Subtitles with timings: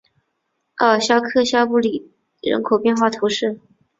[0.77, 2.09] 阿尔夏克下布里
[2.41, 3.59] 人口变化图示